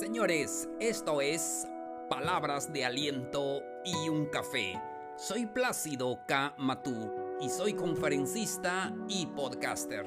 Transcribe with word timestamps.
Señores, 0.00 0.68
esto 0.80 1.20
es 1.20 1.68
Palabras 2.10 2.72
de 2.72 2.84
Aliento 2.84 3.62
y 3.84 4.08
un 4.08 4.26
Café. 4.26 4.72
Soy 5.16 5.46
Plácido 5.46 6.18
K. 6.26 6.52
Matú 6.58 7.12
y 7.40 7.48
soy 7.48 7.74
conferencista 7.74 8.92
y 9.08 9.26
podcaster. 9.26 10.04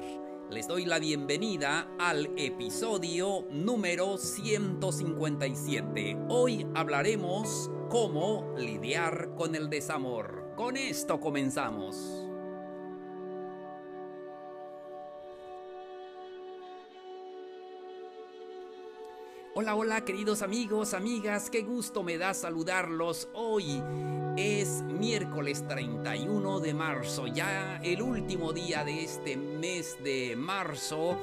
Les 0.50 0.68
doy 0.68 0.84
la 0.84 0.98
bienvenida 0.98 1.88
al 1.98 2.28
episodio 2.36 3.46
número 3.50 4.18
157. 4.18 6.18
Hoy 6.28 6.66
hablaremos 6.74 7.70
cómo 7.88 8.54
lidiar 8.58 9.34
con 9.36 9.54
el 9.54 9.70
desamor. 9.70 10.52
Con 10.54 10.76
esto 10.76 11.18
comenzamos. 11.18 12.27
Hola, 19.60 19.74
hola 19.74 20.04
queridos 20.04 20.42
amigos, 20.42 20.94
amigas, 20.94 21.50
qué 21.50 21.62
gusto 21.62 22.04
me 22.04 22.16
da 22.16 22.32
saludarlos. 22.32 23.28
Hoy 23.34 23.82
es 24.36 24.82
miércoles 24.82 25.66
31 25.66 26.60
de 26.60 26.74
marzo, 26.74 27.26
ya 27.26 27.80
el 27.82 28.00
último 28.00 28.52
día 28.52 28.84
de 28.84 29.02
este 29.02 29.36
mes 29.36 29.96
de 30.04 30.36
marzo 30.36 31.18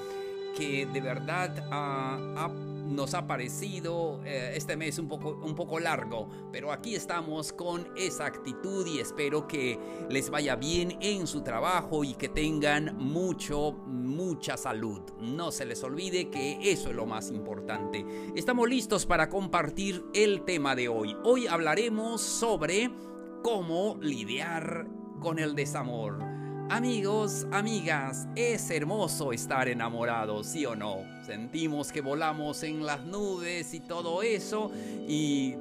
que 0.58 0.85
de 0.85 0.99
verdad 0.99 1.66
ha 1.71 2.49
nos 2.85 3.13
ha 3.13 3.27
parecido 3.27 4.21
eh, 4.25 4.53
este 4.55 4.77
mes 4.77 4.99
un 4.99 5.07
poco, 5.07 5.39
un 5.44 5.55
poco 5.55 5.80
largo, 5.80 6.30
pero 6.52 6.71
aquí 6.71 6.95
estamos 6.95 7.53
con 7.53 7.88
esa 7.98 8.25
actitud 8.25 8.85
y 8.88 8.99
espero 8.99 9.48
que 9.48 9.80
les 10.09 10.30
vaya 10.30 10.55
bien 10.55 10.98
en 11.02 11.27
su 11.27 11.41
trabajo 11.41 12.03
y 12.03 12.13
que 12.13 12.30
tengan 12.30 12.95
mucho, 12.98 13.73
mucha 13.88 14.58
salud. 14.58 15.02
No 15.19 15.52
se 15.52 15.66
les 15.66 15.83
olvide 15.83 16.30
que 16.30 16.59
eso 16.72 16.89
es 16.89 16.95
lo 16.95 17.06
más 17.06 17.31
importante. 17.31 18.06
Estamos 18.36 18.69
listos 18.69 19.06
para 19.06 19.30
compartir 19.30 20.03
el 20.13 20.44
tema 20.44 20.75
de 20.75 20.88
hoy. 20.88 21.16
Hoy 21.23 21.47
hablaremos 21.47 22.22
sobre 22.22 22.91
cómo 23.44 23.97
lidiar 24.02 24.88
con 25.19 25.39
el 25.39 25.56
desamor. 25.56 26.34
Amigos, 26.69 27.45
amigas, 27.52 28.27
es 28.35 28.71
hermoso 28.71 29.31
estar 29.31 29.67
enamorados, 29.67 30.47
¿sí 30.47 30.66
o 30.66 30.75
no? 30.75 31.03
Sentimos 31.23 31.91
que 31.91 32.02
volamos 32.02 32.63
en 32.63 32.83
las 32.83 33.05
nubes 33.05 33.75
y 33.75 33.81
todo 33.81 34.23
eso 34.23 34.72
y 35.07 35.55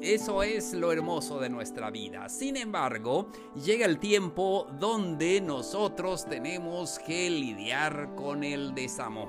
eso 0.00 0.42
es 0.42 0.72
lo 0.72 0.92
hermoso 0.92 1.38
de 1.40 1.50
nuestra 1.50 1.90
vida. 1.90 2.30
Sin 2.30 2.56
embargo, 2.56 3.28
llega 3.66 3.84
el 3.84 3.98
tiempo 3.98 4.66
donde 4.80 5.42
nosotros 5.42 6.24
tenemos 6.24 6.98
que 7.00 7.28
lidiar 7.28 8.14
con 8.16 8.42
el 8.42 8.74
desamor. 8.74 9.28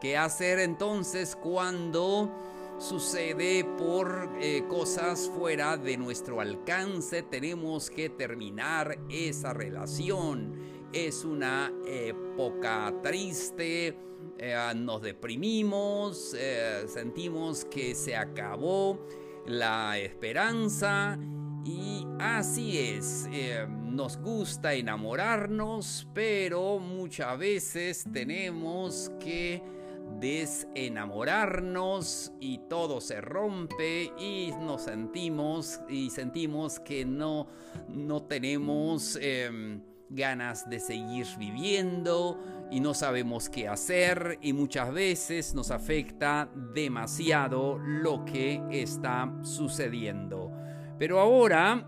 ¿Qué 0.00 0.16
hacer 0.16 0.60
entonces 0.60 1.34
cuando 1.34 2.30
sucede 2.78 3.64
por 3.76 4.30
eh, 4.40 4.64
cosas 4.68 5.30
fuera 5.36 5.76
de 5.76 5.96
nuestro 5.96 6.40
alcance. 6.40 7.22
Tenemos 7.22 7.90
que 7.90 8.08
terminar 8.08 8.98
esa 9.10 9.52
relación. 9.52 10.54
Es 10.92 11.24
una 11.24 11.72
época 11.86 12.94
triste. 13.02 13.98
Eh, 14.38 14.72
nos 14.76 15.02
deprimimos. 15.02 16.34
Eh, 16.38 16.84
sentimos 16.86 17.64
que 17.64 17.94
se 17.94 18.16
acabó 18.16 19.06
la 19.46 19.98
esperanza. 19.98 21.18
Y 21.64 22.06
así 22.18 22.78
es, 22.78 23.28
nos 23.82 24.16
gusta 24.16 24.72
enamorarnos, 24.72 26.08
pero 26.14 26.78
muchas 26.78 27.36
veces 27.38 28.04
tenemos 28.10 29.10
que 29.20 29.60
desenamorarnos 30.18 32.32
y 32.40 32.58
todo 32.68 33.00
se 33.00 33.20
rompe 33.20 34.12
y 34.18 34.52
nos 34.60 34.82
sentimos 34.82 35.80
y 35.88 36.10
sentimos 36.10 36.80
que 36.80 37.04
no, 37.04 37.46
no 37.88 38.22
tenemos 38.22 39.16
em, 39.20 39.80
ganas 40.08 40.68
de 40.68 40.80
seguir 40.80 41.26
viviendo 41.38 42.40
y 42.70 42.80
no 42.80 42.94
sabemos 42.94 43.48
qué 43.48 43.68
hacer 43.68 44.38
y 44.42 44.52
muchas 44.52 44.92
veces 44.92 45.54
nos 45.54 45.70
afecta 45.70 46.50
demasiado 46.74 47.78
lo 47.78 48.24
que 48.24 48.60
está 48.70 49.32
sucediendo. 49.42 50.50
Pero 50.98 51.20
ahora 51.20 51.86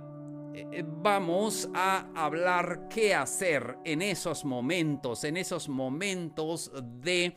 eh, 0.54 0.84
vamos 0.84 1.69
a 1.75 2.10
hablar 2.14 2.88
qué 2.88 3.14
hacer 3.14 3.78
en 3.84 4.02
esos 4.02 4.44
momentos, 4.44 5.25
en 5.25 5.37
esos 5.37 5.69
momentos 5.69 6.72
de 7.00 7.37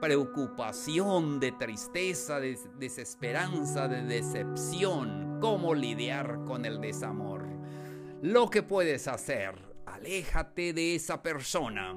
preocupación, 0.00 1.40
de 1.40 1.52
tristeza, 1.52 2.40
de 2.40 2.58
desesperanza, 2.78 3.88
de 3.88 4.02
decepción, 4.02 5.38
cómo 5.40 5.74
lidiar 5.74 6.44
con 6.46 6.64
el 6.64 6.80
desamor. 6.80 7.46
Lo 8.22 8.50
que 8.50 8.62
puedes 8.62 9.08
hacer, 9.08 9.54
aléjate 9.86 10.72
de 10.72 10.94
esa 10.94 11.22
persona. 11.22 11.96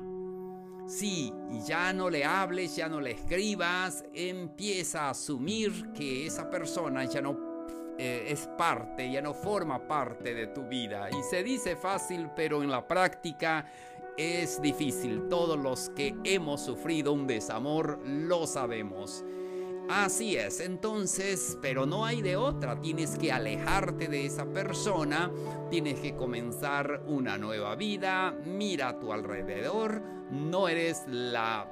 Sí, 0.88 1.34
ya 1.66 1.94
no 1.94 2.10
le 2.10 2.26
hables, 2.26 2.76
ya 2.76 2.90
no 2.90 3.00
le 3.00 3.12
escribas, 3.12 4.04
empieza 4.14 5.04
a 5.04 5.10
asumir 5.12 5.92
que 5.94 6.26
esa 6.26 6.50
persona 6.50 7.06
ya 7.06 7.22
no 7.22 7.54
eh, 7.98 8.26
es 8.30 8.48
parte, 8.58 9.12
ya 9.12 9.22
no 9.22 9.34
forma 9.34 9.88
parte 9.88 10.34
de 10.34 10.48
tu 10.48 10.64
vida. 10.64 11.10
Y 11.12 11.24
se 11.24 11.44
dice 11.44 11.76
fácil, 11.76 12.30
pero 12.36 12.64
en 12.64 12.72
la 12.72 12.88
práctica 12.88 13.66
es 14.18 14.62
difícil. 14.62 15.28
Todos 15.30 15.60
los 15.60 15.90
que 15.90 16.16
hemos 16.24 16.62
sufrido 16.62 17.14
un 17.14 17.28
desamor 17.28 18.00
lo 18.06 18.48
sabemos. 18.48 19.24
Así 19.90 20.38
es, 20.38 20.62
entonces, 20.62 21.58
pero 21.62 21.86
no 21.86 22.06
hay 22.06 22.22
de 22.22 22.38
otra, 22.38 22.80
tienes 22.80 23.18
que 23.18 23.34
alejarte 23.34 24.08
de 24.08 24.26
esa 24.26 24.46
persona, 24.46 25.30
tienes 25.70 26.00
que 26.00 26.16
comenzar 26.16 27.04
una 27.06 27.38
nueva 27.38 27.76
vida, 27.76 28.32
mira 28.46 28.90
a 28.90 29.00
tu 29.00 29.12
alrededor, 29.12 30.02
no 30.32 30.70
eres 30.70 31.04
la 31.08 31.68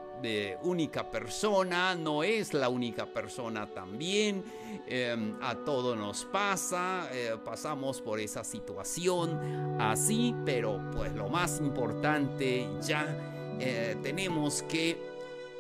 única 0.64 1.10
persona, 1.10 1.96
no 1.96 2.24
es 2.24 2.54
la 2.54 2.70
única 2.70 3.06
persona 3.06 3.68
también. 3.68 4.44
Em, 4.88 5.36
a 5.42 5.56
todo 5.56 5.96
nos 5.96 6.26
pasa, 6.26 7.10
eh, 7.12 7.36
pasamos 7.44 8.02
por 8.02 8.20
esa 8.20 8.44
situación 8.44 9.80
así, 9.80 10.36
pero 10.46 10.80
pues 10.92 11.14
lo 11.14 11.30
más 11.30 11.60
importante 11.60 12.68
ya 12.82 13.58
eh, 13.60 13.98
tenemos 14.02 14.64
que 14.64 14.98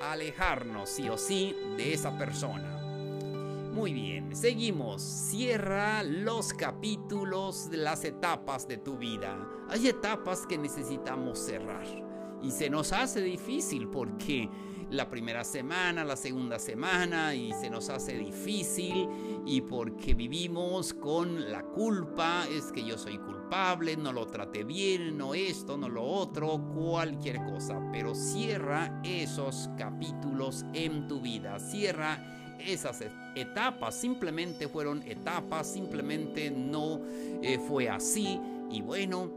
alejarnos 0.02 0.90
sí 0.90 1.10
o 1.10 1.18
sí 1.18 1.56
de 1.78 1.94
esa 1.94 2.18
persona. 2.18 2.78
Muy 3.74 3.94
bien, 3.94 4.36
seguimos. 4.36 5.02
Cierra 5.02 6.04
los 6.04 6.54
capítulos 6.54 7.70
las 7.72 8.04
etapas 8.04 8.68
de 8.68 8.78
tu 8.78 8.98
vida. 8.98 9.38
Hay 9.70 9.88
etapas 9.88 10.46
que 10.46 10.58
necesitamos 10.58 11.40
cerrar 11.40 12.11
y 12.44 12.52
se 12.52 12.70
nos 12.70 12.92
hace 12.92 13.22
difícil 13.22 13.88
porque 13.88 14.50
la 14.92 15.10
primera 15.10 15.44
semana, 15.46 16.04
la 16.04 16.18
segunda 16.18 16.60
semana 16.60 17.34
y 17.34 17.54
se 17.54 17.70
nos 17.70 17.90
hace 17.90 18.18
difícil 18.18 19.08
y 19.46 19.62
porque 19.62 20.14
vivimos 20.14 20.94
con 20.94 21.50
la 21.50 21.64
culpa, 21.64 22.46
es 22.52 22.72
que 22.74 22.84
yo 22.84 22.98
soy 22.98 23.18
culpable, 23.18 23.96
no 23.96 24.12
lo 24.12 24.28
traté 24.28 24.66
bien, 24.66 25.18
no 25.18 25.34
esto, 25.34 25.78
no 25.78 25.88
lo 25.88 26.04
otro, 26.04 26.62
cualquier 26.76 27.38
cosa, 27.46 27.82
pero 27.94 28.14
cierra 28.14 29.02
esos 29.04 29.70
capítulos 29.78 30.66
en 30.74 31.08
tu 31.08 31.22
vida, 31.22 31.58
cierra 31.60 32.58
esas 32.60 33.02
etapas, 33.36 33.96
simplemente 33.96 34.68
fueron 34.68 35.02
etapas, 35.04 35.72
simplemente 35.72 36.52
no 36.52 37.00
eh, 37.42 37.60
fue 37.66 37.90
así. 37.90 38.40
Y 38.70 38.82
bueno, 38.82 39.32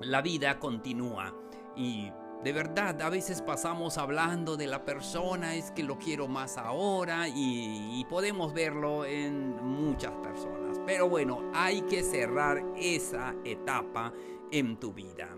la 0.00 0.22
vida 0.22 0.58
continúa. 0.58 1.34
Y 1.76 2.10
de 2.46 2.52
verdad, 2.52 3.02
a 3.02 3.10
veces 3.10 3.42
pasamos 3.42 3.98
hablando 3.98 4.56
de 4.56 4.68
la 4.68 4.84
persona, 4.84 5.56
es 5.56 5.72
que 5.72 5.82
lo 5.82 5.98
quiero 5.98 6.28
más 6.28 6.56
ahora 6.58 7.26
y, 7.26 8.06
podemos 8.08 8.54
verlo 8.54 9.04
en 9.04 9.56
muchas 9.64 10.12
personas. 10.22 10.80
Pero 10.86 11.08
bueno, 11.08 11.50
hay 11.52 11.82
que 11.82 12.04
cerrar 12.04 12.64
esa 12.76 13.34
etapa 13.44 14.12
en 14.52 14.78
tu 14.78 14.92
vida. 14.92 15.28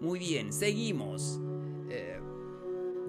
Muy 0.00 0.20
bien, 0.20 0.52
seguimos. 0.52 1.40
Eh, 1.90 2.20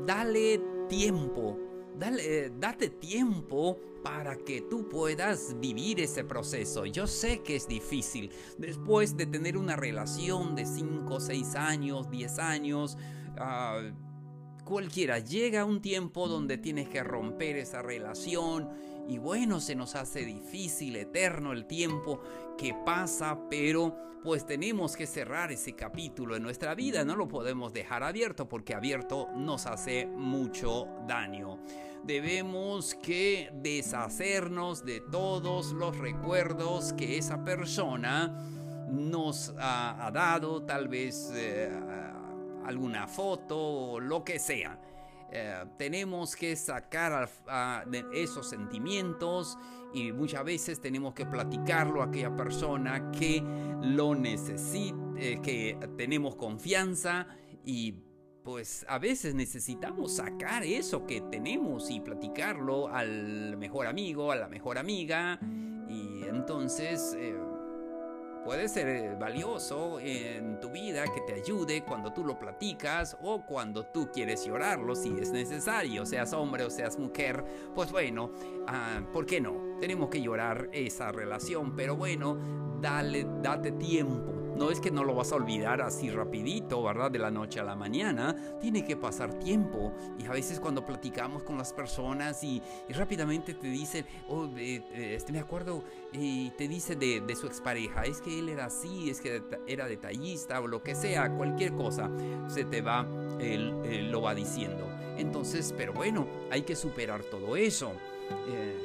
dale 0.04 0.60
tiempo, 0.89 1.60
dale, 1.95 2.50
date 2.57 2.89
tiempo 2.89 3.78
para 4.01 4.36
que 4.36 4.62
tú 4.62 4.89
puedas 4.89 5.56
vivir 5.60 6.00
ese 6.00 6.24
proceso. 6.24 6.88
Yo 6.88 7.06
sé 7.06 7.44
que 7.44 7.56
es 7.56 7.68
difícil. 7.68 8.31
Después 8.57 9.16
de 9.16 9.28
tener 9.28 9.57
una 9.57 9.75
relación 9.75 10.56
de 10.56 10.66
5, 10.66 11.19
6 11.19 11.54
años, 11.54 12.10
10 12.10 12.39
años, 12.39 12.98
uh, 13.39 14.63
cualquiera, 14.66 15.19
llega 15.19 15.66
un 15.66 15.81
tiempo 15.81 16.28
donde 16.28 16.57
tienes 16.57 16.89
que 16.89 17.04
romper 17.04 17.57
esa 17.57 17.81
relación 17.81 18.69
Y 19.07 19.18
bueno, 19.18 19.62
se 19.62 19.75
nos 19.75 19.95
hace 19.95 20.25
difícil, 20.25 20.98
eterno 20.98 21.54
el 21.54 21.66
tiempo 21.66 22.22
que 22.57 22.75
pasa, 22.86 23.39
pero 23.50 23.95
pues 24.22 24.45
tenemos 24.45 24.98
que 24.98 25.07
cerrar 25.07 25.54
ese 25.54 25.74
capítulo 25.74 26.36
en 26.36 26.44
nuestra 26.44 26.75
vida, 26.75 27.06
no 27.06 27.16
lo 27.16 27.30
podemos 27.30 27.72
dejar 27.72 28.04
abierto 28.04 28.50
porque 28.50 28.75
abierto 28.75 29.30
nos 29.34 29.66
hace 29.66 30.06
mucho 30.06 30.88
daño. 31.07 31.60
Debemos 32.04 32.95
que 32.95 33.50
deshacernos 33.54 34.84
de 34.84 35.00
todos 35.00 35.72
los 35.72 35.98
recuerdos 35.98 36.92
que 36.94 37.18
esa 37.18 37.44
persona 37.45 38.36
nos 38.89 39.54
ha, 39.57 40.12
dado, 40.13 40.63
tal 40.63 40.88
vez 40.88 41.31
eh, 41.34 41.69
alguna 42.67 43.07
foto 43.07 43.57
o 43.57 43.99
lo 43.99 44.23
que 44.23 44.39
sea. 44.39 44.79
Eh, 45.31 45.65
tenemos 45.77 46.35
que 46.35 46.55
sacar 46.55 47.29
esos 48.13 48.49
sentimientos 48.49 49.57
y 49.93 50.11
muchas 50.11 50.43
veces 50.45 50.79
tenemos 50.79 51.13
que 51.13 51.25
platicarlo 51.25 52.01
a 52.01 52.05
aquella 52.05 52.33
persona 52.35 53.11
que 53.11 53.43
lo 53.81 54.15
necesita, 54.15 54.97
eh, 55.17 55.39
que 55.41 55.77
tenemos 55.97 56.35
confianza 56.35 57.27
y 57.65 58.03
pues 58.43 58.85
a 58.87 58.97
veces 58.97 59.35
necesitamos 59.35 60.15
sacar 60.15 60.63
eso 60.63 61.05
que 61.05 61.19
tenemos 61.19 61.89
y 61.89 61.99
platicarlo 61.99 62.87
al 62.87 63.57
mejor 63.57 63.87
amigo, 63.87 64.31
a 64.31 64.37
la 64.37 64.47
mejor 64.47 64.77
amiga 64.77 65.37
y 65.89 66.23
entonces 66.23 67.13
eh, 67.17 67.35
puede 68.44 68.68
ser 68.69 68.88
eh, 68.88 69.16
valioso 69.16 70.00
en 70.00 70.60
tu 70.60 70.69
vida 70.69 71.04
que 71.06 71.22
te 71.22 71.42
ayude 71.42 71.84
cuando 71.84 72.13
tú 72.13 72.24
lo 72.24 72.38
platicas 72.39 73.18
o 73.22 73.45
cuando 73.45 73.86
tú 73.86 74.10
quieres 74.12 74.45
llorarlo 74.45 74.95
si 74.95 75.16
es 75.19 75.31
necesario, 75.31 76.06
seas 76.06 76.34
hombre 76.34 76.63
o 76.63 76.69
seas 76.69 76.98
mujer, 76.98 77.44
pues 77.75 77.92
bueno, 77.92 78.31
ah, 78.68 79.01
¿por 79.13 79.25
qué 79.25 79.42
no? 79.42 79.78
Tenemos 79.80 80.10
que 80.10 80.22
llorar 80.22 80.69
esa 80.72 81.12
relación, 81.12 81.75
pero 81.75 81.95
bueno, 81.95 82.38
dale, 82.81 83.28
date 83.42 83.72
tiempo 83.74 84.46
no 84.57 84.71
es 84.71 84.80
que 84.80 84.92
no 84.92 85.04
lo 85.04 85.13
vas 85.13 85.31
a 85.31 85.36
olvidar 85.36 85.81
así 85.81 86.09
rapidito, 86.09 86.81
¿verdad? 86.83 87.12
De 87.12 87.19
la 87.19 87.30
noche 87.30 87.59
a 87.59 87.63
la 87.63 87.75
mañana. 87.75 88.36
Tiene 88.59 88.83
que 88.83 88.98
pasar 88.98 89.33
tiempo. 89.36 89.94
Y 90.18 90.25
a 90.25 90.31
veces 90.31 90.59
cuando 90.59 90.86
platicamos 90.86 91.44
con 91.44 91.57
las 91.57 91.74
personas 91.74 92.44
y, 92.44 92.62
rápidamente 92.89 93.54
te 93.54 93.68
dicen, 93.68 94.06
oh, 94.27 94.48
eh, 94.57 95.13
este, 95.15 95.31
me 95.31 95.39
acuerdo, 95.39 95.83
y 96.12 96.50
te 96.51 96.68
dice 96.68 96.95
de, 96.95 97.36
su 97.36 97.45
expareja, 97.45 98.04
es 98.04 98.19
que 98.19 98.39
él 98.39 98.50
era 98.50 98.65
así, 98.65 99.09
es 99.09 99.21
que 99.21 99.44
era 99.68 99.88
detallista 99.88 100.60
o 100.60 100.68
lo 100.68 100.81
que 100.81 100.95
sea, 100.95 101.36
cualquier 101.36 101.74
cosa, 101.74 102.10
se 102.48 102.65
te 102.65 102.81
va, 102.81 103.06
él, 103.39 104.12
lo 104.12 104.21
va 104.21 104.33
diciendo. 104.33 104.88
Entonces, 105.18 105.74
pero 105.77 105.94
bueno, 105.94 106.27
hay 106.50 106.63
que 106.63 106.75
superar 106.75 107.24
todo 107.24 107.56
eso. 107.56 107.92
Eh, 108.48 108.75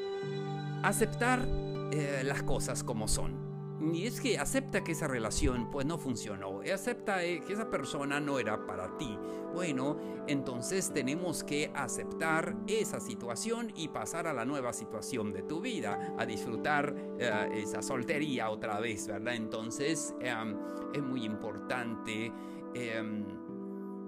aceptar 0.83 1.47
eh, 1.93 2.23
las 2.25 2.43
cosas 2.43 2.83
como 2.85 3.09
son. 3.09 3.52
Y 3.90 4.06
es 4.06 4.20
que 4.20 4.38
acepta 4.38 4.84
que 4.84 4.93
esa 4.93 5.08
relación 5.08 5.69
pues 5.70 5.84
no 5.87 5.99
funcionó, 5.99 6.61
acepta 6.73 7.25
eh, 7.25 7.43
que 7.44 7.52
esa 7.52 7.69
persona 7.69 8.20
no 8.20 8.38
era 8.38 8.64
para 8.64 8.96
ti. 8.96 9.19
Bueno, 9.52 9.99
entonces 10.29 10.93
tenemos 10.93 11.43
que 11.43 11.70
aceptar 11.75 12.56
esa 12.69 13.00
situación 13.00 13.73
y 13.75 13.88
pasar 13.88 14.29
a 14.29 14.32
la 14.32 14.44
nueva 14.44 14.73
situación 14.73 15.32
de 15.32 15.43
tu 15.43 15.61
vida, 15.61 16.14
a 16.17 16.25
disfrutar 16.25 16.94
eh, 17.19 17.49
esa 17.55 17.82
soltería 17.82 18.50
otra 18.50 18.79
vez, 18.79 19.08
¿verdad? 19.08 19.34
Entonces 19.34 20.14
em, 20.20 20.56
es 20.94 21.02
muy 21.02 21.25
importante. 21.25 22.32
Em, 22.75 23.25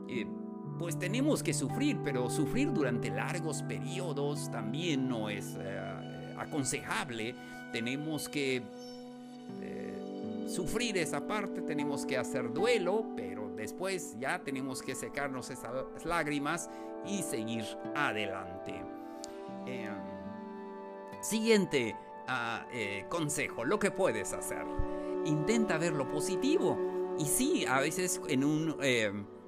eh, 0.08 0.26
pues 0.78 0.98
tenemos 0.98 1.42
que 1.42 1.52
sufrir, 1.52 1.98
pero 2.04 2.30
sufrir 2.30 2.72
durante 2.72 3.10
largos 3.10 3.62
periodos 3.62 4.50
también 4.50 5.08
no 5.08 5.30
es 5.30 5.56
aconsejable. 6.36 7.34
Tenemos 7.72 8.28
que 8.28 8.62
sufrir 10.54 10.96
esa 10.98 11.26
parte, 11.26 11.62
tenemos 11.62 12.06
que 12.06 12.16
hacer 12.16 12.52
duelo, 12.52 13.04
pero 13.16 13.50
después 13.56 14.16
ya 14.20 14.42
tenemos 14.44 14.82
que 14.82 14.94
secarnos 14.94 15.50
esas 15.50 16.04
lágrimas 16.04 16.70
y 17.06 17.22
seguir 17.22 17.64
adelante. 17.94 18.74
Em, 19.66 19.92
siguiente 21.22 21.96
ah, 22.28 22.66
eh, 22.72 23.06
consejo, 23.08 23.64
lo 23.64 23.78
que 23.78 23.90
puedes 23.90 24.32
hacer. 24.32 24.64
Intenta 25.24 25.76
ver 25.78 25.94
lo 25.94 26.08
positivo. 26.08 26.78
Y 27.18 27.24
sí, 27.24 27.66
a 27.66 27.80
veces 27.80 28.20
en 28.28 28.44
un... 28.44 28.76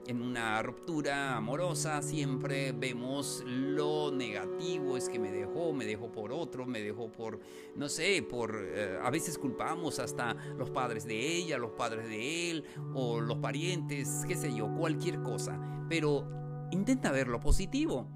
En 0.06 0.22
una 0.22 0.62
ruptura 0.62 1.36
amorosa 1.36 2.00
siempre 2.00 2.70
vemos 2.70 3.42
lo 3.44 4.12
negativo, 4.12 4.96
es 4.96 5.08
que 5.08 5.18
me 5.18 5.32
dejó, 5.32 5.72
me 5.72 5.84
dejó 5.84 6.12
por 6.12 6.30
otro, 6.30 6.64
me 6.64 6.80
dejó 6.80 7.10
por, 7.10 7.40
no 7.74 7.88
sé, 7.88 8.22
por, 8.22 8.56
eh, 8.56 9.00
a 9.02 9.10
veces 9.10 9.36
culpamos 9.36 9.98
hasta 9.98 10.34
los 10.56 10.70
padres 10.70 11.06
de 11.06 11.36
ella, 11.36 11.58
los 11.58 11.72
padres 11.72 12.08
de 12.08 12.52
él, 12.52 12.64
o 12.94 13.20
los 13.20 13.38
parientes, 13.38 14.24
qué 14.28 14.36
sé 14.36 14.54
yo, 14.54 14.72
cualquier 14.76 15.22
cosa. 15.22 15.60
Pero 15.88 16.24
intenta 16.70 17.10
ver 17.10 17.26
lo 17.26 17.40
positivo. 17.40 18.06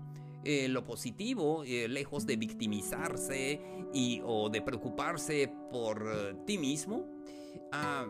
Eh, 0.45 0.69
lo 0.69 0.85
positivo, 0.85 1.65
eh, 1.65 1.89
lejos 1.89 2.25
de 2.25 2.37
victimizarse 2.37 3.61
y, 3.93 4.23
o 4.25 4.49
de 4.49 4.63
preocuparse 4.63 5.53
por 5.71 6.45
ti 6.47 6.57
mismo, 6.57 7.05
ah, 7.73 8.07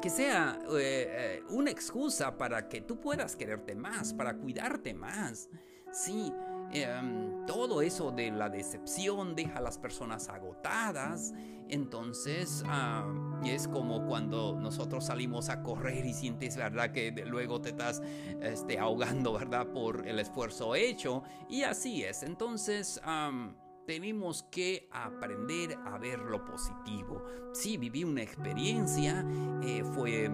que 0.00 0.10
sea 0.10 0.58
eh, 0.78 1.40
eh, 1.40 1.42
una 1.50 1.70
excusa 1.70 2.36
para 2.36 2.68
que 2.68 2.80
tú 2.80 3.00
puedas 3.00 3.36
quererte 3.36 3.74
más, 3.74 4.12
para 4.12 4.36
cuidarte 4.36 4.94
más. 4.94 5.48
Sí, 5.92 6.32
em, 6.72 7.46
todo 7.46 7.80
eso 7.80 8.10
de 8.10 8.30
la 8.30 8.48
decepción 8.48 9.34
deja 9.34 9.58
a 9.58 9.62
las 9.62 9.78
personas 9.78 10.28
agotadas. 10.28 11.32
Entonces 11.68 12.62
ah, 12.66 13.04
es 13.44 13.66
como 13.66 14.06
cuando 14.06 14.56
nosotros 14.60 15.06
salimos 15.06 15.48
a 15.48 15.62
correr 15.62 16.04
y 16.04 16.12
sientes, 16.12 16.56
¿verdad? 16.56 16.92
Que 16.92 17.10
luego 17.26 17.60
te 17.60 17.70
estás 17.70 18.02
este, 18.40 18.78
ahogando, 18.78 19.32
¿verdad? 19.32 19.66
Por 19.68 20.06
el 20.06 20.18
esfuerzo 20.18 20.74
hecho. 20.74 21.22
Y 21.48 21.62
así 21.62 22.04
es. 22.04 22.22
Entonces 22.22 23.00
tenemos 23.86 24.42
que 24.50 24.88
aprender 24.90 25.78
a 25.84 25.98
ver 25.98 26.18
lo 26.18 26.44
positivo. 26.44 27.22
Sí, 27.52 27.76
viví 27.76 28.02
una 28.04 28.22
experiencia, 28.22 29.24
eh, 29.62 29.84
fue 29.94 30.24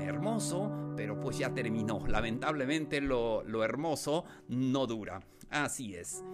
hermoso, 0.00 0.94
pero 0.96 1.20
pues 1.20 1.38
ya 1.38 1.54
terminó. 1.54 2.00
Lamentablemente 2.06 3.00
lo, 3.00 3.42
hermoso 3.62 4.24
no 4.48 4.86
dura. 4.86 5.20
Así 5.50 5.94
es. 5.94 6.24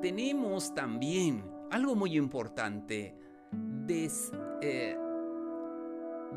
Tenemos 0.00 0.74
también 0.74 1.44
algo 1.70 1.94
muy 1.94 2.16
importante, 2.16 3.14
des, 3.50 4.32
eh, 4.62 4.96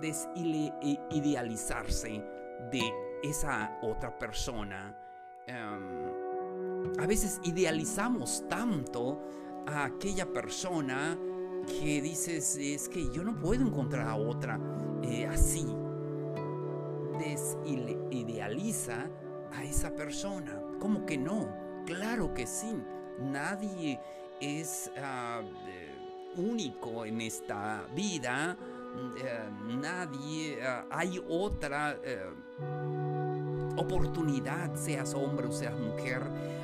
desidealizarse 0.01 2.23
de 2.71 2.93
esa 3.23 3.77
otra 3.81 4.17
persona. 4.17 4.97
A 6.99 7.05
veces 7.07 7.39
idealizamos 7.43 8.43
tanto 8.49 9.19
a 9.67 9.85
aquella 9.85 10.31
persona 10.31 11.17
que 11.67 12.01
dices, 12.01 12.57
es 12.57 12.89
que 12.89 13.09
yo 13.11 13.23
no 13.23 13.39
puedo 13.39 13.61
encontrar 13.61 14.07
a 14.07 14.15
otra 14.15 14.59
eh, 15.03 15.25
así. 15.27 15.65
Desidealiza 17.19 19.09
a 19.51 19.63
esa 19.63 19.95
persona. 19.95 20.61
¿Cómo 20.79 21.05
que 21.05 21.17
no? 21.17 21.47
Claro 21.85 22.33
que 22.33 22.47
sí. 22.47 22.75
Nadie 23.19 23.99
es 24.39 24.91
ah, 24.97 25.41
eh, 25.67 25.95
único 26.37 27.05
en 27.05 27.21
esta 27.21 27.85
vida. 27.95 28.57
Eh, 29.17 29.49
nadie, 29.79 30.59
ah, 30.63 30.87
hay 30.89 31.23
otra 31.27 31.99
oportunidad, 33.77 34.75
seas 34.75 35.13
hombre 35.13 35.47
o 35.47 35.51
seas 35.51 35.77
mujer. 35.79 36.23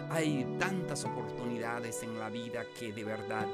Hay 0.09 0.45
tantas 0.59 1.05
oportunidades 1.05 2.03
en 2.03 2.17
la 2.19 2.29
vida 2.29 2.63
que 2.77 2.93
de 2.93 3.03
verdad 3.03 3.47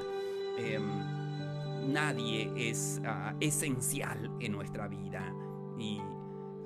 em, 0.56 1.92
nadie 1.92 2.52
es 2.56 3.00
ah, 3.04 3.34
esencial 3.40 4.30
en 4.40 4.52
nuestra 4.52 4.88
vida. 4.88 5.34
Y 5.78 6.00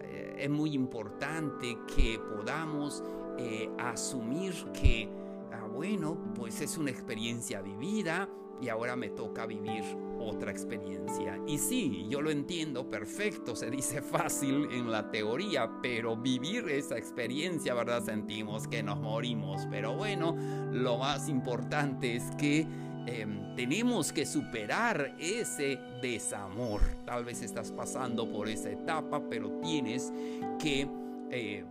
eh, 0.00 0.37
es 0.38 0.50
muy 0.50 0.75
importante 0.75 1.78
que 1.95 2.18
podamos 2.18 3.02
eh, 3.38 3.71
asumir 3.78 4.52
que, 4.73 5.09
ah, 5.52 5.66
bueno, 5.73 6.18
pues 6.35 6.61
es 6.61 6.76
una 6.76 6.90
experiencia 6.90 7.62
vivida 7.62 8.28
y 8.61 8.68
ahora 8.68 8.97
me 8.97 9.11
toca 9.11 9.47
vivir 9.47 9.85
otra 10.28 10.50
experiencia. 10.50 11.38
Y 11.47 11.58
sí, 11.58 12.06
yo 12.08 12.20
lo 12.20 12.30
entiendo 12.30 12.88
perfecto, 12.90 13.56
se 13.56 13.70
dice 13.70 14.02
fácil 14.02 14.68
en 14.70 14.90
la 14.90 15.11
teoría, 15.11 15.70
pero 15.82 16.16
vivir 16.16 16.68
esa 16.68 16.97
experiencia, 16.97 17.75
¿verdad? 17.75 18.02
Sentimos 18.04 18.68
que 18.68 18.82
nos 18.82 19.00
morimos. 19.00 19.66
Pero 19.70 19.94
bueno, 19.94 20.37
lo 20.73 20.99
más 20.99 21.28
importante 21.28 22.16
es 22.16 22.30
que 22.37 22.66
em, 23.06 23.54
tenemos 23.56 24.12
que 24.12 24.26
superar 24.26 25.14
ese 25.18 25.78
desamor. 26.02 26.80
Tal 27.04 27.25
vez 27.25 27.42
estás 27.42 27.73
pasando 27.73 28.30
por 28.30 28.49
esa 28.49 28.70
etapa, 28.70 29.23
pero 29.28 29.50
tienes 29.61 30.12
que 30.58 30.88
eh, 31.30 31.64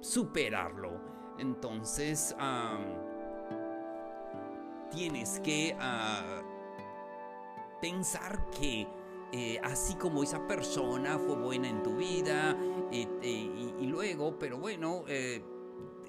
superarlo. 0.00 1.00
Entonces, 1.38 2.36
tienes 4.90 5.40
que 5.40 5.74
ah, 5.78 6.42
pensar 7.80 8.50
que 8.50 8.86
eh, 9.32 9.60
así 9.62 9.94
como 9.94 10.22
esa 10.24 10.46
persona 10.46 11.18
fue 11.18 11.36
buena 11.36 11.68
en 11.68 11.82
tu 11.82 11.96
vida 11.96 12.56
y, 12.90 13.86
luego, 13.86 14.38
pero 14.38 14.58
bueno, 14.58 15.04
eh, 15.06 15.42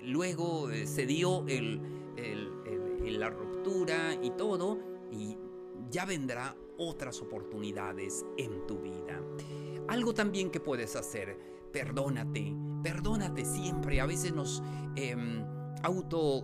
luego 0.04 0.72
eh, 0.72 0.88
se 0.88 1.06
dio 1.06 1.46
la 3.06 3.30
ruptura 3.30 4.16
y 4.22 4.32
todo 4.32 4.80
y 5.12 5.38
ya 5.90 6.06
vendrá 6.06 6.56
otras 6.78 7.22
oportunidades 7.22 8.26
en 8.38 8.66
tu 8.66 8.80
vida. 8.80 9.22
Algo 9.88 10.14
también 10.14 10.50
que 10.50 10.60
puedes 10.60 10.96
hacer, 10.96 11.38
perdónate, 11.72 12.56
perdónate 12.82 13.46
siempre. 13.46 14.02
A 14.02 14.08
veces 14.08 14.34
nos 14.34 14.64
em, 14.96 15.46
auto 15.84 16.44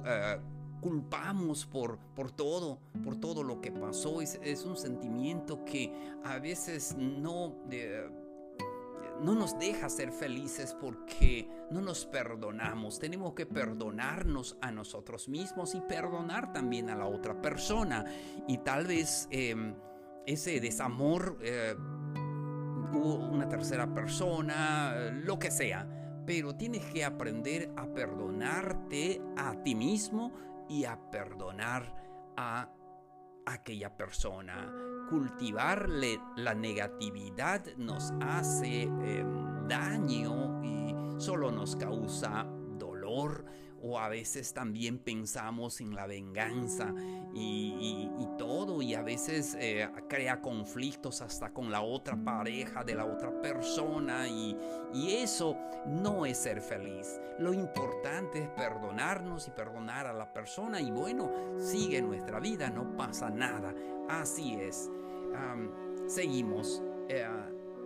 culpamos 0.82 1.66
por, 1.66 1.98
por 2.16 2.32
todo, 2.32 2.80
por 3.04 3.18
todo 3.18 3.44
lo 3.44 3.62
que 3.62 3.72
pasó. 3.72 4.22
Es, 4.22 4.66
un 4.66 4.78
sentimiento 4.78 5.64
que 5.66 5.94
a 6.24 6.40
veces 6.40 6.96
no, 6.98 7.56
no 9.22 9.36
nos 9.36 9.58
deja 9.60 9.90
ser 9.90 10.12
felices 10.12 10.76
porque 10.80 11.48
no 11.72 11.82
nos 11.82 12.06
perdonamos. 12.06 13.00
Tenemos 13.00 13.34
que 13.34 13.46
perdonarnos 13.46 14.58
a 14.62 14.72
nosotros 14.72 15.28
mismos 15.30 15.76
y 15.76 15.82
perdonar 15.82 16.54
también 16.54 16.90
a 16.90 16.96
la 16.96 17.08
otra 17.08 17.42
persona. 17.42 18.06
Y 18.48 18.60
tal 18.60 18.88
vez 18.88 19.28
em, 19.32 19.76
ese 20.26 20.60
desamor, 20.60 21.38
eh, 21.42 21.76
una 22.94 23.48
tercera 23.50 23.94
persona, 23.94 25.12
lo 25.12 25.38
que 25.38 25.52
sea 25.52 25.88
pero 26.28 26.54
tienes 26.54 26.84
que 26.88 27.06
aprender 27.06 27.72
a 27.78 27.88
perdonarte 27.88 29.22
a 29.38 29.64
ti 29.64 29.74
mismo 29.74 30.34
y 30.70 30.86
a 30.86 31.00
perdonar 31.10 31.94
a 32.36 32.70
aquella 33.46 33.96
persona. 33.96 34.72
Cultivarle 35.10 36.20
la 36.36 36.54
negatividad 36.54 37.66
nos 37.78 38.14
hace 38.22 38.84
em, 38.84 39.68
daño 39.68 40.62
y 40.64 41.20
solo 41.20 41.52
nos 41.52 41.76
causa 41.76 42.46
dolor 42.78 43.46
o 43.82 44.00
a 44.00 44.10
veces 44.10 44.54
también 44.54 44.98
pensamos 45.00 45.82
en 45.82 45.96
la 45.96 46.08
venganza 46.08 46.94
y, 47.34 48.10
todo 48.38 48.84
y 48.84 48.94
a 48.94 49.02
veces 49.02 49.58
eh, 49.60 49.90
crea 50.08 50.42
conflictos 50.42 51.22
hasta 51.22 51.52
con 51.52 51.72
la 51.72 51.82
otra 51.82 52.16
pareja 52.16 52.84
de 52.84 52.94
la 52.94 53.06
otra 53.06 53.42
persona 53.42 54.28
y, 54.28 54.56
eso 54.94 55.58
no 55.86 56.26
es 56.26 56.38
ser 56.38 56.62
feliz. 56.62 57.20
Lo 57.40 57.54
importante 57.54 58.44
es 58.44 58.50
perdonarnos 58.50 59.48
y 59.48 59.52
perdonar 59.52 60.08
a 60.08 60.14
la 60.14 60.32
persona 60.32 60.82
y 60.82 60.92
bueno, 60.92 61.32
sigue 61.58 62.02
nuestra 62.02 62.40
vida, 62.40 62.70
no 62.70 62.96
pasa 62.96 63.30
nada. 63.30 63.74
Así 64.10 64.56
es. 64.56 64.90
seguimos. 66.08 66.82
Eh, 67.10 67.26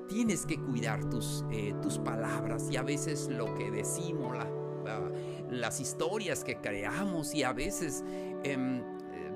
tienes 0.07 0.45
que 0.45 0.57
cuidar 0.60 1.10
tus, 1.10 1.45
eh, 1.51 1.74
tus 1.81 2.00
palabras 2.00 2.69
y 2.69 2.77
a 2.77 2.83
veces 2.83 3.27
lo 3.29 3.53
que 3.55 3.71
decimos, 3.71 4.38
la 4.38 4.48
las 5.51 5.79
historias 5.79 6.43
que 6.43 6.55
creamos 6.55 7.36
y 7.36 7.43
a 7.43 7.53
veces 7.53 8.03
em, 8.43 8.81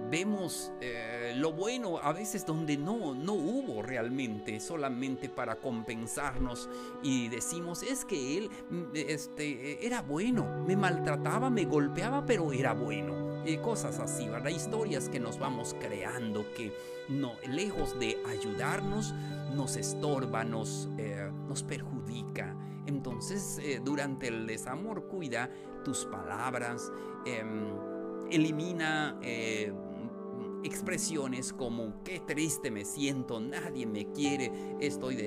vemos 0.09 0.71
eh, 0.81 1.33
lo 1.35 1.51
bueno 1.51 1.99
a 1.99 2.13
veces 2.13 2.45
donde 2.45 2.77
no, 2.77 3.13
no 3.13 3.33
hubo 3.33 3.81
realmente, 3.81 4.59
solamente 4.59 5.29
para 5.29 5.55
compensarnos 5.55 6.69
y 7.03 7.27
decimos, 7.27 7.83
es 7.83 8.05
que 8.05 8.37
él 8.37 8.49
mm, 8.69 8.83
este, 8.93 9.85
era 9.85 10.01
bueno, 10.01 10.63
me 10.65 10.75
maltrataba, 10.75 11.49
me 11.49 11.65
golpeaba, 11.65 12.25
pero 12.25 12.51
era 12.53 12.73
bueno. 12.73 13.25
Y 13.45 13.57
cosas 13.57 13.99
así, 13.99 14.27
¿verdad? 14.27 14.49
Historias 14.49 15.07
que 15.07 15.19
nos 15.19 15.37
vamos 15.37 15.75
creando 15.79 16.51
que 16.55 16.73
no, 17.09 17.33
lejos 17.47 17.99
de 17.99 18.17
ayudarnos, 18.27 19.13
nos 19.53 19.75
estorba, 19.77 20.43
nos, 20.43 20.89
eh, 20.97 21.29
nos 21.47 21.61
perjudica. 21.61 22.55
Entonces, 22.87 23.59
eh, 23.61 23.81
durante 23.83 24.27
el 24.27 24.45
desamor, 24.45 25.07
cuida 25.07 25.49
tus 25.83 26.05
palabras, 26.05 26.91
em, 27.25 27.67
elimina 28.29 29.17
eh, 29.21 29.73
expresiones 30.63 31.53
como 31.53 32.03
qué 32.03 32.19
triste 32.19 32.71
me 32.71 32.85
siento, 32.85 33.39
nadie 33.39 33.85
me 33.85 34.11
quiere, 34.11 34.51
estoy 34.79 35.17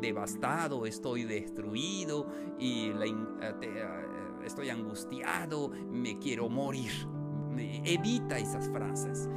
devastado, 0.00 0.86
estoy 0.86 1.24
destruido 1.24 2.26
y 2.58 2.90
eh, 2.90 3.98
estoy 4.44 4.70
angustiado, 4.70 5.68
me 5.68 6.18
quiero 6.18 6.48
morir. 6.48 6.90
Evita 7.84 8.38
esas 8.38 8.68
frases. 8.70 9.28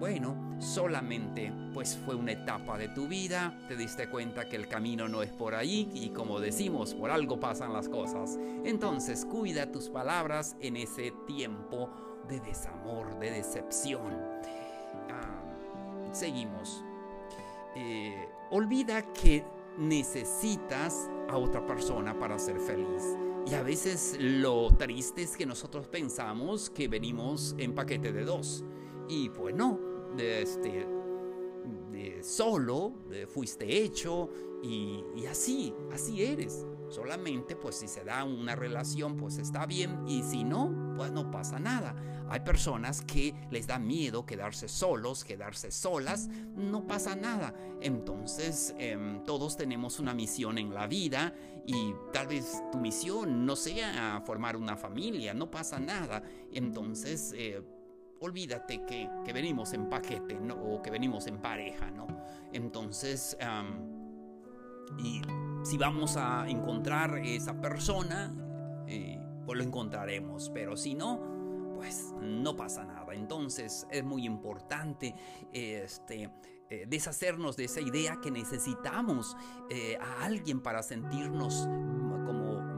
Bueno, 0.00 0.56
solamente 0.60 1.52
pues 1.74 1.98
fue 2.06 2.14
una 2.14 2.32
etapa 2.32 2.78
de 2.78 2.88
tu 2.88 3.06
vida, 3.06 3.54
te 3.68 3.76
diste 3.76 4.08
cuenta 4.08 4.48
que 4.48 4.56
el 4.56 4.66
camino 4.66 5.08
no 5.08 5.22
es 5.22 5.30
por 5.30 5.54
ahí 5.54 5.90
y 5.92 6.08
como 6.08 6.40
decimos, 6.40 6.94
por 6.94 7.10
algo 7.10 7.38
pasan 7.38 7.74
las 7.74 7.86
cosas. 7.86 8.38
Entonces 8.64 9.26
cuida 9.26 9.70
tus 9.70 9.90
palabras 9.90 10.56
en 10.60 10.76
ese 10.76 11.12
tiempo 11.26 11.90
de 12.30 12.40
desamor, 12.40 13.18
de 13.18 13.30
decepción. 13.30 14.14
Ah, 15.10 15.42
seguimos. 16.12 16.82
Eh, 17.76 18.26
olvida 18.50 19.02
que 19.12 19.44
necesitas 19.76 21.10
a 21.28 21.36
otra 21.36 21.66
persona 21.66 22.18
para 22.18 22.38
ser 22.38 22.58
feliz. 22.58 23.18
Y 23.46 23.52
a 23.52 23.62
veces 23.62 24.16
lo 24.18 24.70
triste 24.78 25.22
es 25.22 25.36
que 25.36 25.44
nosotros 25.44 25.88
pensamos 25.88 26.70
que 26.70 26.88
venimos 26.88 27.54
en 27.58 27.74
paquete 27.74 28.12
de 28.12 28.24
dos. 28.24 28.64
Y 29.08 29.28
pues 29.30 29.54
no, 29.56 29.89
este, 30.18 30.86
solo, 32.22 32.94
fuiste 33.28 33.82
hecho 33.82 34.30
y, 34.62 35.04
y, 35.16 35.26
así, 35.26 35.74
así 35.92 36.24
eres. 36.24 36.66
Solamente 36.88 37.54
pues 37.54 37.76
si 37.76 37.86
se 37.86 38.02
da 38.02 38.24
una 38.24 38.56
relación 38.56 39.16
pues 39.16 39.38
está 39.38 39.64
bien 39.64 40.08
y 40.08 40.24
si 40.24 40.42
no 40.42 40.92
pues 40.96 41.12
no 41.12 41.30
pasa 41.30 41.58
nada. 41.58 41.94
Hay 42.28 42.40
personas 42.40 43.02
que 43.02 43.34
les 43.50 43.66
da 43.66 43.78
miedo 43.78 44.26
quedarse 44.26 44.68
solos, 44.68 45.24
quedarse 45.24 45.70
solas, 45.70 46.28
no 46.54 46.86
pasa 46.86 47.14
nada. 47.16 47.54
Entonces 47.80 48.74
em, 48.78 49.24
todos 49.24 49.56
tenemos 49.56 49.98
una 49.98 50.14
misión 50.14 50.58
en 50.58 50.74
la 50.74 50.86
vida 50.86 51.34
y 51.66 51.94
tal 52.12 52.26
vez 52.26 52.62
tu 52.72 52.78
misión 52.78 53.46
no 53.46 53.56
sea 53.56 54.22
formar 54.26 54.56
una 54.56 54.76
familia, 54.76 55.32
no 55.32 55.50
pasa 55.50 55.78
nada. 55.78 56.22
Entonces 56.52 57.32
eh, 57.36 57.62
olvídate 58.20 58.84
que, 58.84 59.08
venimos 59.32 59.72
en 59.72 59.88
paquete 59.88 60.38
¿no? 60.40 60.54
o 60.54 60.82
que 60.82 60.90
venimos 60.90 61.26
en 61.26 61.38
pareja, 61.38 61.90
¿no? 61.90 62.06
Entonces, 62.52 63.36
y 64.98 65.22
si 65.62 65.78
vamos 65.78 66.16
a 66.16 66.48
encontrar 66.48 67.18
esa 67.18 67.60
persona, 67.60 68.34
eh, 68.86 69.18
pues 69.44 69.58
lo 69.58 69.64
encontraremos, 69.64 70.50
pero 70.50 70.76
si 70.76 70.94
no, 70.94 71.74
pues 71.76 72.14
no 72.20 72.56
pasa 72.56 72.84
nada. 72.84 73.14
Entonces 73.14 73.86
es 73.90 74.04
muy 74.04 74.24
importante 74.24 75.14
este, 75.52 76.30
eh, 76.68 76.86
deshacernos 76.88 77.56
de 77.56 77.64
esa 77.64 77.80
idea 77.80 78.20
que 78.22 78.30
necesitamos 78.30 79.36
eh, 79.70 79.98
a 80.00 80.24
alguien 80.24 80.60
para 80.60 80.82
sentirnos 80.82 81.66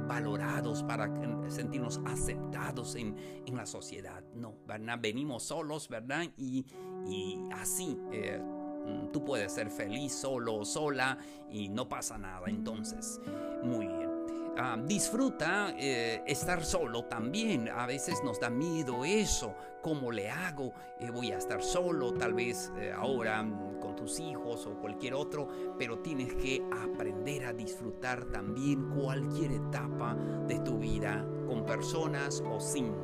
valorados, 0.06 0.82
para 0.82 1.10
sentirnos 1.48 2.00
aceptados 2.04 2.94
en, 2.96 3.16
en 3.46 3.56
la 3.56 3.66
sociedad. 3.66 4.22
No, 4.34 4.54
¿verdad? 4.66 4.98
Venimos 5.00 5.44
solos, 5.44 5.88
¿verdad? 5.88 6.24
Y, 6.36 6.66
y 7.06 7.38
así. 7.52 7.98
Eh, 8.12 8.40
tú 9.12 9.24
puedes 9.24 9.52
ser 9.52 9.70
feliz 9.70 10.12
solo 10.12 10.56
o 10.56 10.64
sola 10.64 11.18
y 11.50 11.68
no 11.68 11.88
pasa 11.88 12.18
nada. 12.18 12.46
Entonces, 12.48 13.20
muy 13.62 13.86
bien. 13.86 14.10
Ah, 14.56 14.76
disfruta 14.84 15.74
eh, 15.78 16.22
estar 16.26 16.64
solo 16.64 17.04
también. 17.04 17.68
A 17.68 17.86
veces 17.86 18.22
nos 18.22 18.38
da 18.40 18.50
miedo 18.50 19.04
eso. 19.04 19.54
¿Cómo 19.82 20.12
le 20.12 20.30
hago? 20.30 20.72
Eh, 21.00 21.10
voy 21.10 21.32
a 21.32 21.38
estar 21.38 21.62
solo, 21.62 22.12
tal 22.12 22.34
vez 22.34 22.70
ahora 22.94 23.42
tus 23.94 24.20
hijos 24.20 24.66
o 24.66 24.80
cualquier 24.80 25.14
otro, 25.14 25.48
pero 25.78 25.98
tienes 25.98 26.34
que 26.34 26.62
aprender 26.70 27.44
a 27.44 27.52
disfrutar 27.52 28.24
también 28.26 28.90
cualquier 28.90 29.52
etapa 29.52 30.14
de 30.46 30.58
tu 30.60 30.78
vida, 30.78 31.26
con 31.46 31.64
personas 31.64 32.42
o 32.50 32.60
sin 32.60 32.94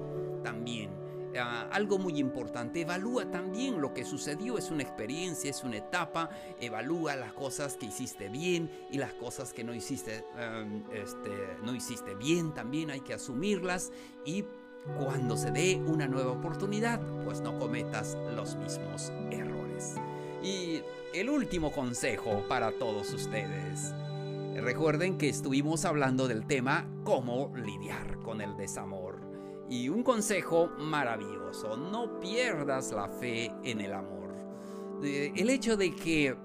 también. 0.42 0.90
Ah, 1.38 1.68
algo 1.72 1.98
muy 1.98 2.18
importante, 2.18 2.80
evalúa 2.80 3.30
también 3.30 3.80
lo 3.80 3.92
que 3.92 4.04
sucedió, 4.04 4.56
es 4.56 4.70
una 4.70 4.82
experiencia, 4.82 5.50
es 5.50 5.62
una 5.62 5.76
etapa, 5.76 6.30
evalúa 6.58 7.16
las 7.16 7.34
cosas 7.34 7.76
que 7.76 7.86
hiciste 7.86 8.28
bien 8.28 8.70
y 8.90 8.98
las 8.98 9.12
cosas 9.12 9.52
que 9.52 9.62
no 9.62 9.74
hiciste, 9.74 10.24
este, 10.92 11.30
no 11.62 11.74
hiciste 11.74 12.14
bien, 12.14 12.54
también 12.54 12.90
hay 12.90 13.00
que 13.00 13.12
asumirlas 13.12 13.92
y 14.24 14.46
cuando 14.96 15.36
se 15.36 15.50
dé 15.50 15.76
una 15.86 16.08
nueva 16.08 16.32
oportunidad, 16.32 17.00
pues 17.24 17.42
no 17.42 17.58
cometas 17.58 18.16
los 18.34 18.56
mismos 18.56 19.12
errores. 19.30 19.96
Y 20.42 20.82
el 21.14 21.30
último 21.30 21.72
consejo 21.72 22.44
para 22.48 22.72
todos 22.72 23.12
ustedes. 23.12 23.92
Recuerden 24.54 25.18
que 25.18 25.28
estuvimos 25.28 25.84
hablando 25.84 26.28
del 26.28 26.46
tema 26.46 26.88
cómo 27.04 27.52
lidiar 27.56 28.18
con 28.22 28.40
el 28.40 28.56
desamor. 28.56 29.20
Y 29.70 29.88
un 29.88 30.02
consejo 30.02 30.70
maravilloso, 30.78 31.76
no 31.76 32.20
pierdas 32.20 32.92
la 32.92 33.08
fe 33.08 33.52
en 33.64 33.80
el 33.80 33.92
amor. 33.92 34.18
El 35.02 35.48
hecho 35.50 35.76
de 35.76 35.94
que 35.94 36.36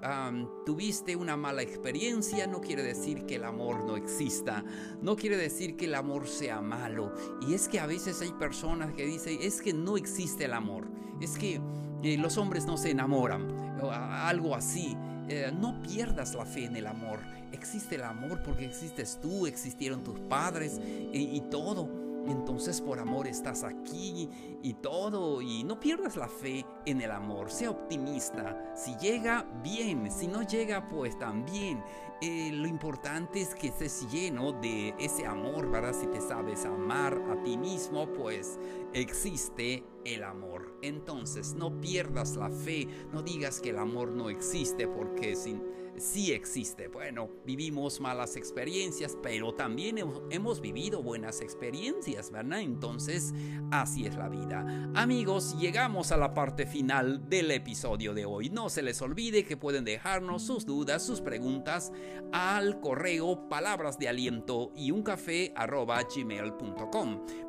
tuviste 0.66 1.16
una 1.16 1.36
mala 1.36 1.64
experiencia 1.64 2.46
no 2.46 2.62
quiere 2.62 2.84
decir 2.84 3.26
que 3.26 3.36
el 3.36 3.46
amor 3.46 3.84
no 3.84 3.98
exista, 3.98 4.64
no 5.02 5.16
quiere 5.16 5.38
decir 5.38 5.76
que 5.76 5.86
el 5.86 5.96
amor 5.96 6.28
sea 6.28 6.62
malo. 6.62 7.14
Y 7.42 7.56
es 7.56 7.68
que 7.68 7.80
a 7.80 7.88
veces 7.88 8.22
hay 8.22 8.32
personas 8.34 8.94
que 8.94 9.06
dicen, 9.06 9.40
es 9.42 9.62
que 9.62 9.74
no 9.74 9.98
existe 9.98 10.46
el 10.46 10.54
amor, 10.54 10.88
es 11.20 11.38
que 11.38 11.60
eh, 12.04 12.18
los 12.18 12.38
hombres 12.38 12.66
no 12.66 12.78
se 12.78 12.92
enamoran, 12.92 13.62
algo 13.92 14.56
así. 14.56 14.98
Eh, 15.30 15.52
no 15.58 15.82
pierdas 15.82 16.34
la 16.34 16.46
fe 16.46 16.66
en 16.66 16.75
el 16.75 16.88
amor. 16.88 17.20
Existe 17.52 17.96
el 17.96 18.04
amor 18.04 18.42
porque 18.44 18.66
existes 18.66 19.20
tú, 19.22 19.48
existieron 19.48 20.04
tus 20.04 20.20
padres 20.20 20.80
y 21.13 21.40
todo 21.50 22.04
entonces 22.28 22.80
por 22.80 23.00
amor 23.00 23.28
estás 23.28 23.63
aquí 23.63 24.30
y 24.62 24.74
todo. 24.75 25.42
Y 25.42 25.63
no 25.63 25.80
pierdas 25.80 26.16
la 26.16 26.28
fe 26.28 26.66
en 26.86 27.02
el 27.02 27.12
amor. 27.12 27.52
Sea 27.52 27.72
optimista. 27.72 28.74
Si 28.75 28.96
llega, 28.98 29.46
bien. 29.63 30.10
Si 30.12 30.28
no 30.28 30.44
llega, 30.44 30.88
pues 30.88 31.18
también. 31.18 31.84
Eh, 32.22 32.52
lo 32.54 32.68
importante 32.68 33.42
es 33.42 33.54
que 33.54 33.68
estés 33.68 34.10
lleno 34.10 34.54
de 34.54 34.96
ese 34.98 35.25
amor, 35.25 35.70
¿verdad? 35.70 35.94
Si 35.94 36.08
te 36.08 36.22
sabes 36.22 36.66
amar 36.66 37.22
a 37.30 37.44
ti 37.44 37.58
mismo, 37.58 38.08
pues 38.13 38.58
existe 38.94 39.84
el 40.06 40.24
amor. 40.24 40.78
Entonces 40.82 41.54
no 41.54 41.80
pierdas 41.82 42.36
la 42.36 42.50
fe. 42.50 42.88
No 43.12 43.22
digas 43.22 43.60
que 43.60 43.70
el 43.70 43.78
amor 43.78 44.12
no 44.12 44.30
existe 44.30 44.88
porque 44.88 45.36
sin 45.36 45.62
sí 45.98 46.32
existe. 46.32 46.88
Bueno, 46.88 47.30
vivimos 47.46 48.00
malas 48.00 48.36
experiencias, 48.36 49.18
pero 49.22 49.54
también 49.54 49.98
hemos 50.30 50.62
vivido 50.62 51.04
buenas 51.04 51.42
experiencias, 51.42 52.32
¿verdad? 52.32 52.62
Entonces, 52.62 53.34
así 53.72 54.06
es 54.06 54.16
la 54.16 54.30
vida. 54.30 54.92
Amigos, 54.96 55.58
llegamos 55.60 56.12
a 56.12 56.18
la 56.18 56.34
parte 56.34 56.66
final 56.66 57.30
del 57.30 57.52
episodio 57.52 58.14
de 58.14 58.26
hoy. 58.26 58.50
No 58.50 58.70
se 58.70 58.82
les 58.82 59.02
olvide 59.02 59.46
que 59.46 59.58
pueden 59.58 59.84
dejarnos 59.84 60.44
sus 60.44 60.66
dudas, 60.66 61.06
sus 61.06 61.22
preguntas 61.22 61.92
al 62.32 62.80
correo 62.80 63.48
palabras 63.50 63.98
de 64.00 64.08
aliento 64.08 64.72
y 64.76 64.92
un 64.92 65.04
café. 65.04 65.54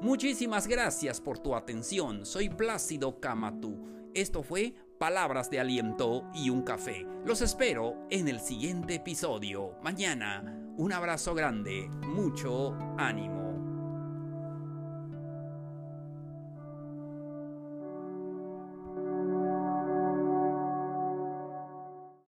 Muchísimas 0.00 0.66
gracias 0.66 1.20
por 1.20 1.38
tu 1.38 1.54
atención. 1.54 2.26
Soy 2.44 2.50
Plácido 2.50 3.20
Camatú. 3.20 4.10
Esto 4.12 4.42
fue 4.42 4.74
palabras 4.98 5.48
de 5.48 5.60
aliento 5.60 6.28
y 6.34 6.50
un 6.50 6.60
café. 6.60 7.06
Los 7.24 7.40
espero 7.40 8.06
en 8.10 8.28
el 8.28 8.38
siguiente 8.38 8.96
episodio. 8.96 9.78
Mañana, 9.82 10.54
un 10.76 10.92
abrazo 10.92 11.34
grande, 11.34 11.88
mucho 12.06 12.76
ánimo. 12.98 13.43